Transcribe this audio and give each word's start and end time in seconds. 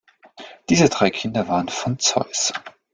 Diese 0.69 0.89
drei 0.89 1.11
Kinder 1.11 1.47
waren 1.47 1.69
von 1.69 1.99
Zeus. 1.99 2.53